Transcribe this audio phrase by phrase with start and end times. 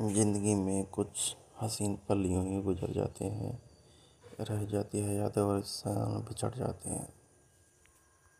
[0.00, 3.58] ज़िंदगी में कुछ हसीन पल यूँ ही गुज़र जाते हैं,
[4.40, 7.08] रह जाती है यादें और इंसान बिछड़ जाते हैं।